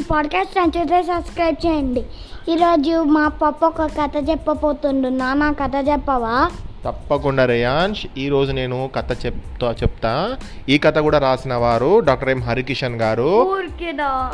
ఈ 0.00 0.02
పాడ్కాస్ట్ 0.02 0.56
నచ్చితే 0.56 1.02
సబ్స్క్రైబ్ 1.02 1.66
చేయండి. 1.66 2.04
ఈరోజు 2.48 3.02
మా 3.02 3.28
పప్పు 3.28 3.66
ఒక 3.66 3.82
కథ 3.82 4.30
చెప్పబోతుండు. 4.30 5.08
నాన్న 5.08 5.52
కథ 5.52 5.72
చెప్పవా? 5.88 6.50
తప్పకుండా 6.84 7.44
రేయాంష్ 7.44 8.06
ఈరోజు 8.18 8.52
నేను 8.52 8.90
కథ 8.96 9.26
చెప్తా 9.26 9.70
చెప్తా. 9.70 10.36
ఈ 10.68 10.78
కథ 10.78 10.98
కూడా 10.98 11.18
రాసిన 11.18 11.54
వారు 11.54 11.98
డాక్టర్ 11.98 12.28
ఎం 12.28 12.42
హరికిషన్ 12.42 12.96
గారు. 12.96 13.52
ఊరికిదా 13.52 14.32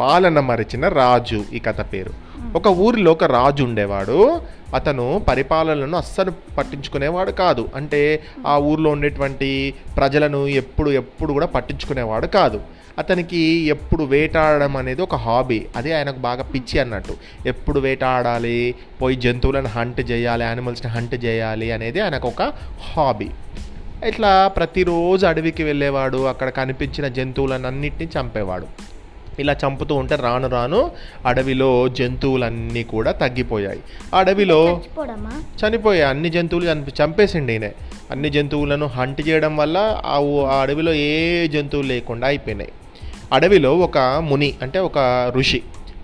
పాలన 0.00 0.40
మరిచిన 0.40 0.88
రాజు 0.88 1.44
ఈ 1.52 1.58
కథ 1.58 1.80
పేరు. 1.92 2.10
ఒక 2.56 2.66
ఊరిలో 2.66 3.12
ఒక 3.12 3.24
రాజు 3.24 3.64
ఉండేవాడు. 3.64 4.40
అతను 4.74 5.22
పరిపాలనను 5.28 5.98
అస్సలు 5.98 6.32
పట్టించుకునేవాడు 6.58 7.30
కాదు. 7.30 7.68
అంటే 7.74 8.22
ఆ 8.46 8.56
ఊర్లో 8.56 8.90
ఉండేటువంటి 8.90 9.74
ప్రజలను 9.96 10.46
ఎప్పుడు 10.46 10.90
ఎప్పుడు 10.90 11.32
కూడా 11.32 11.46
పట్టించుకునేవాడు 11.46 12.26
కాదు. 12.26 12.60
అతనికి 12.98 13.38
ఎప్పుడు 13.66 14.04
వేటాడడం 14.04 14.76
అనేది 14.76 15.02
ఒక 15.02 15.14
హాబీ. 15.14 15.66
అదే 15.76 15.92
ఆయనకు 15.92 16.18
బాగా 16.18 16.42
పిచ్చి 16.42 16.78
అన్నట్టు. 16.78 17.14
ఎప్పుడు 17.46 17.80
వేటాడాలి? 17.80 18.74
పోయి 19.02 19.16
జంతువులను 19.16 19.68
హంట్ 19.68 20.10
చేయాలి? 20.10 20.44
యానిమల్స్ని 20.44 20.92
హంట్ 20.92 21.24
చేయాలి 21.24 21.70
అనేది 21.70 22.00
ఆయనకు 22.00 22.28
ఒక 22.28 22.52
హాబీ. 22.92 23.28
ఇట్లా 24.06 24.48
ప్రతిరోజు 24.48 25.26
అడవికి 25.26 25.62
వెళ్ళేవాడు 25.62 26.26
అక్కడ 26.26 26.48
కనిపించిన 26.48 27.08
జంతువులన్నింటినీ 27.08 28.10
చంపేవాడు. 28.20 28.66
ఇలా 29.38 29.56
చంపుతూ 29.64 29.94
ఉంటే 29.94 30.16
రాను 30.16 30.48
రాను 30.48 30.90
అడవిలో 31.26 31.88
జంతువులన్నీ 31.88 32.82
కూడా 32.82 33.12
తగ్గిపోయాయి. 33.12 33.80
ఆ 34.14 34.18
అడవిలో 34.18 34.80
చనిపోయాయి 34.98 36.02
అన్ని 36.02 36.30
జంతువులు 36.30 36.72
చంపి 36.72 36.92
చంపేసిండి 37.04 37.52
ఈయన. 37.52 37.70
అన్ని 38.10 38.30
జంతువులను 38.30 38.86
హంట్ 38.86 39.28
చేయడం 39.28 39.56
వల్ల 39.56 40.02
ఆ 40.06 40.16
అడవిలో 40.60 40.92
ఏ 40.92 41.48
జంతువులు 41.48 41.86
లేకుండా 41.86 42.26
అయిపోయినాయి. 42.26 42.72
అడవిలో 43.32 43.78
ఒక 43.78 43.98
ముని 43.98 44.54
అంటే 44.62 44.78
ఒక 44.78 44.98
ఋషి 45.36 45.62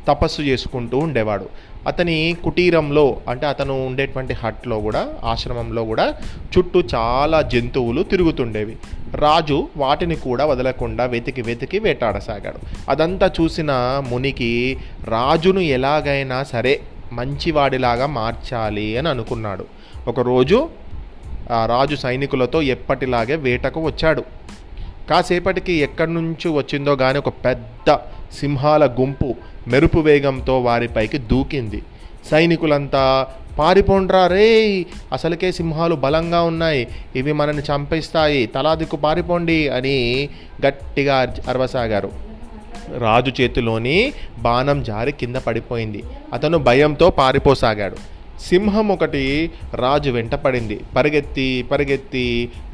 తపస్సు 0.08 0.42
చేసుకుంటూ 0.42 0.98
ఉండేవాడు. 0.98 1.48
అతని 1.86 2.36
కుటీరంలో 2.44 3.16
అంటే 3.28 3.46
అతను 3.46 3.86
ఉండేటువంటి 3.86 4.34
హట్లో 4.34 4.80
కూడా 4.80 5.14
ఆశ్రమంలో 5.24 5.84
కూడా 5.84 6.14
చుట్టూ 6.58 6.82
చాలా 6.94 7.42
జంతువులు 7.42 8.02
తిరుగుతుండేవి. 8.02 8.76
రాజు 9.14 9.68
వాటిని 9.76 10.16
కూడా 10.16 10.46
వదలకుండా 10.46 11.04
వెతికి 11.04 11.42
వెతికి 11.42 11.78
వేటాడసాగాడు. 11.78 12.90
అదంతా 12.90 13.30
చూసిన 13.40 14.02
మునికి 14.08 14.78
రాజును 15.04 15.60
ఎలాగైనా 15.60 16.42
సరే 16.42 16.80
మంచివాడిలాగా 17.12 18.06
మార్చాలి 18.06 18.98
అని 18.98 19.08
అనుకున్నాడు. 19.08 19.66
ఒకరోజు 20.08 20.68
రాజు 21.66 21.96
సైనికులతో 21.96 22.62
ఎప్పటిలాగే 22.62 23.36
వేటకు 23.36 23.80
వచ్చాడు. 23.86 24.24
కాసేపటికి 25.12 25.72
ఎక్కడి 25.72 26.12
నుంచి 26.14 26.48
వచ్చిందో 26.48 26.96
కానీ 26.96 27.18
ఒక 27.18 27.30
పెద్ద 27.44 27.96
సింహాల 28.40 28.84
గుంపు 29.00 29.34
మెరుపు 29.68 29.98
వేగంతో 29.98 30.54
వారిపైకి 30.60 31.18
దూకింది. 31.18 31.80
సైనికులంతా 32.30 33.02
పారిపోండ్రా 33.58 34.26
రే 34.26 34.46
అసలుకే 35.12 35.52
సింహాలు 35.52 35.94
బలంగా 35.94 36.42
ఉన్నాయి 36.42 36.82
ఇవి 37.16 37.32
మనల్ని 37.32 37.62
చంపేస్తాయి 37.62 38.46
తలా 38.46 38.74
దిక్కు 38.74 38.96
పారిపోండి 38.96 39.68
అని 39.68 39.96
గట్టిగా 40.66 41.16
అరవసాగారు. 41.48 42.10
రాజు 42.98 43.32
చేతిలోని 43.40 44.12
బాణం 44.38 44.82
జారి 44.82 45.12
కింద 45.12 45.36
పడిపోయింది. 45.36 46.02
అతను 46.32 46.58
భయంతో 46.68 47.10
పారిపోసాగాడు. 47.10 47.98
సింహం 48.48 48.88
ఒకటి 48.88 49.50
రాజు 49.74 50.10
వెంటపడింది 50.10 50.80
పరిగెత్తి 50.96 51.48
పరిగెత్తి 51.70 52.24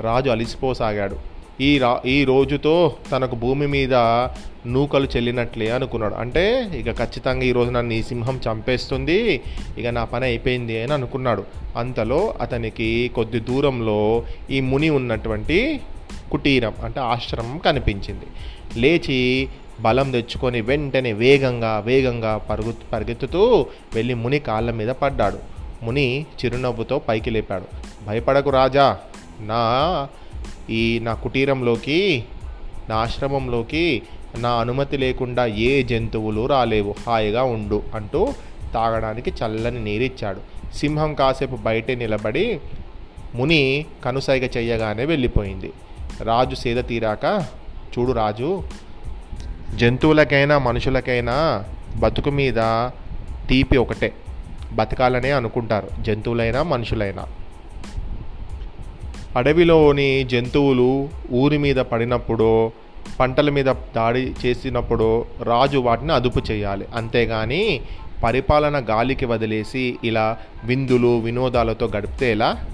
రాజు 0.00 0.31
అలిసిపోసాగాడు. 0.31 1.19
ఈ 1.60 1.78
రా 1.78 2.00
ఈ 2.06 2.24
రోజుతో 2.24 2.96
తనకు 3.12 3.34
భూమి 3.34 3.66
మీద 3.66 3.94
నూకలు 4.66 5.08
చెల్లినట్లే 5.16 5.70
అనుకున్నాడు. 5.70 6.14
అంటే 6.14 6.70
ఇక 6.74 6.98
ఖచ్చితంగా 6.98 7.42
ఈరోజు 7.42 7.70
నన్ను 7.70 7.92
ఈ 7.92 8.02
సింహం 8.02 8.41
చంపేస్తుంది 8.48 9.41
ఇక 9.78 9.86
నా 9.86 10.04
పని 10.04 10.24
అయిపోయింది 10.24 10.82
అని 10.82 10.92
అనుకున్నాడు. 10.92 11.44
అంతలో 11.76 12.34
అతనికి 12.41 13.10
కొద్ది 13.14 13.41
దూరంలో 13.41 14.24
ఈ 14.50 14.60
ముని 14.60 14.91
ఉన్నటువంటి 14.91 15.80
కుటీరం 16.32 16.74
అంటే 16.84 17.00
ఆశ్రమం 17.00 17.58
కనిపించింది. 17.58 18.26
లేచి 18.80 19.48
బలం 19.80 20.10
తెచ్చుకొని 20.10 20.60
వెంటనే 20.60 21.12
వేగంగా 21.12 21.82
వేగంగా 21.86 22.38
పరుగు 22.38 22.74
పరిగెత్తుతూ 22.92 23.66
వెళ్ళి 23.94 24.14
ముని 24.14 24.38
కాళ్ళ 24.38 24.70
మీద 24.70 24.88
పడ్డాడు. 24.88 25.38
ముని 25.82 26.26
చిరునవ్వుతో 26.44 26.98
పైకి 26.98 27.30
లేపాడు. 27.30 27.64
భయపడకు 28.06 28.50
రాజా 28.50 28.98
నా 29.41 29.62
ఈ 30.71 30.99
నా 30.99 31.15
కుటీరంలోకి 31.15 32.25
నా 32.88 32.97
ఆశ్రమంలోకి 32.97 34.03
నా 34.38 34.50
అనుమతి 34.50 34.97
లేకుండా 34.97 35.47
ఏ 35.47 35.82
జంతువులు 35.82 36.47
రాలేవు. 36.47 36.94
హాయిగా 37.06 37.43
ఉండు 37.43 37.82
అంటూ 37.94 38.34
తాగడానికి 38.75 39.31
చల్లని 39.31 39.84
నీరిచ్చాడు. 39.84 40.41
సింహం 40.75 41.15
కాసేపు 41.15 41.56
బయటే 41.56 41.94
నిలబడి 41.94 42.60
ముని 43.34 43.87
కనుసైగ 44.04 44.47
చెయ్యగానే 44.56 45.04
వెళ్ళిపోయింది. 45.04 45.72
రాజు 46.22 46.54
సేద 46.54 46.84
తీరాక 46.84 47.44
చూడు 47.98 48.12
రాజు 48.12 48.62
జంతువులకైనా 49.75 50.59
మనుషులకైనా 50.59 51.65
బతుకు 51.97 52.31
మీద 52.31 52.88
తీపి 53.48 53.77
ఒకటే. 53.77 54.12
బతకాలనే 54.72 55.31
అనుకుంటారు. 55.31 55.88
జంతువులైనా 56.03 56.62
మనుషులైనా. 56.62 57.27
అడవిలోని 59.37 60.25
జంతువులు 60.25 61.09
ఊరి 61.33 61.59
మీద 61.59 61.77
పడినప్పుడు 61.77 62.72
పంటల 63.21 63.50
మీద 63.50 63.65
దాడి 63.65 64.34
చేసినప్పుడు 64.47 65.25
రాజు 65.43 65.78
వాటిని 65.78 66.12
అదుపు 66.12 66.43
చేయాలి. 66.50 66.87
అంతేగాని 66.94 67.81
పరిపాలన 68.25 68.84
గాలికి 68.91 69.27
వదిలేసి 69.27 69.99
ఇలా 70.05 70.39
విందులు 70.65 71.19
వినోదాలతో 71.19 71.91
గడిపితే 71.97 72.31
ఎలా? 72.31 72.65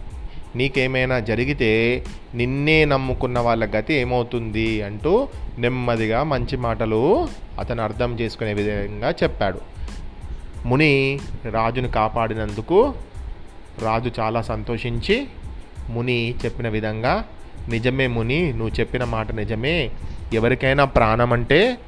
నీకేమైనా 0.57 1.19
జరిగితే 1.19 2.05
నిన్నే 2.35 2.85
నమ్ముకున్న 2.85 3.39
వాళ్ళ 3.39 3.65
గతి 3.65 3.95
ఏమవుతుంది 3.95 4.83
అంటూ 4.83 5.29
నెమ్మదిగా 5.59 6.23
మంచి 6.23 6.57
మాటలు 6.57 7.29
అతను 7.59 7.83
అర్థం 7.83 8.21
చేసుకునే 8.21 8.55
విధంగా 8.55 9.11
చెప్పాడు. 9.11 9.59
ముని 10.67 11.19
రాజును 11.51 11.89
కాపాడినందుకు 11.89 12.95
రాజు 13.83 14.11
చాలా 14.21 14.43
సంతోషించి 14.43 15.27
ముని 15.91 16.34
చెప్పిన 16.45 16.69
విధంగా 16.69 17.25
నిజమే 17.69 18.06
ముని 18.06 18.53
నువ్వు 18.53 18.81
చెప్పిన 18.81 19.05
మాట 19.05 19.33
నిజమే. 19.33 19.91
ఎవరికైనా 20.34 20.84
ప్రాణం 20.84 21.33
అంటే 21.33 21.78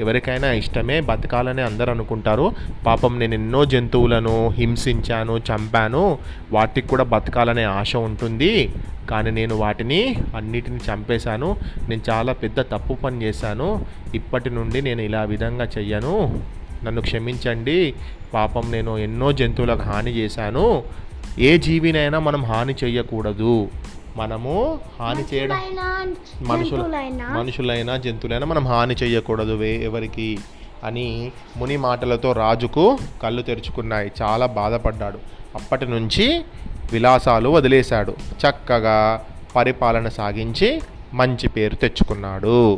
ఎవరికైనా 0.00 0.52
ఇష్టమే. 0.52 1.00
బతకాలని 1.00 1.62
అందరూ 1.62 1.92
అనుకుంటారు. 1.92 2.52
పాపం 2.86 3.18
నేను 3.18 3.34
ఎన్నో 3.34 3.64
జంతువులను 3.64 4.48
హింసించాను 4.48 5.38
చంపాను. 5.38 6.18
వాటికి 6.52 6.88
కూడా 6.88 7.04
బతకాలనే 7.04 7.64
ఆశ 7.64 7.96
ఉంటుంది. 7.96 8.70
కానీ 9.10 9.30
నేను 9.30 9.56
వాటిని 9.56 10.16
అన్నిటిని 10.36 10.76
చంపేశాను. 10.76 11.56
నేను 11.88 12.02
చాలా 12.10 12.32
పెద్ద 12.32 12.60
తప్పు 12.60 12.94
పని 12.94 13.22
చేశాను. 13.22 13.86
ఇప్పటి 14.14 14.50
నుండి 14.50 14.82
నేను 14.82 15.00
ఇలా 15.00 15.22
విధంగా 15.22 15.64
చెయ్యను. 15.78 16.40
నన్ను 16.84 17.00
క్షమించండి. 17.00 17.94
పాపం 18.34 18.72
నేను 18.72 18.98
ఎన్నో 18.98 19.32
జంతువులకు 19.32 19.82
హాని 19.82 20.10
చేశాను. 20.10 20.82
ఏ 21.38 21.58
జీవినైనా 21.58 22.18
మనం 22.18 22.44
హాని 22.44 22.74
చెయ్యకూడదు 22.84 23.68
మనము 24.16 24.80
హాని 24.98 25.24
చేయడం 25.34 25.60
మనుషుల? 26.40 26.82
మనుషులైనా 27.30 27.96
జంతువులైనా 27.96 28.46
మనం 28.46 28.66
హాని 28.66 28.94
చేయకూడదు 28.94 29.62
ఎవరికి 29.62 30.38
అని 30.84 31.32
ముని 31.56 31.76
మాటలతో 31.76 32.32
రాజుకు 32.32 32.98
కళ్ళు 33.22 33.42
తెరుచుకున్నాయి. 33.42 34.12
చాలా 34.22 34.46
బాధపడ్డాడు. 34.46 35.18
అప్పటి 35.54 35.86
నుంచి 35.86 36.42
విలాసాలు 36.92 37.48
వదిలేశాడు. 37.48 38.12
చక్కగా 38.12 39.24
పరిపాలన 39.56 40.08
సాగించి 40.08 40.80
మంచి 41.14 41.48
పేరు 41.48 41.74
తెచ్చుకున్నాడు. 41.74 42.76